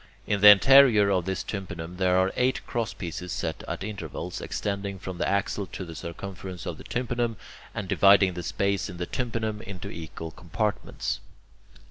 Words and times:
In 0.25 0.41
the 0.41 0.47
interior 0.49 1.11
of 1.11 1.25
this 1.25 1.43
tympanum 1.43 1.97
there 1.97 2.17
are 2.17 2.33
eight 2.35 2.65
crosspieces 2.65 3.31
set 3.31 3.63
at 3.67 3.83
intervals, 3.83 4.41
extending 4.41 4.97
from 4.97 5.19
the 5.19 5.27
axle 5.29 5.67
to 5.67 5.85
the 5.85 5.93
circumference 5.93 6.65
of 6.65 6.79
the 6.79 6.83
tympanum, 6.83 7.37
and 7.75 7.87
dividing 7.87 8.33
the 8.33 8.41
space 8.41 8.89
in 8.89 8.97
the 8.97 9.05
tympanum 9.05 9.61
into 9.61 9.91
equal 9.91 10.31
compartments. 10.31 11.19